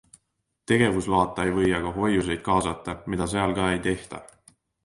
[0.71, 4.27] Tegevusloata ei või aga hoiuseid kaasata, mida seal ka ei tehta.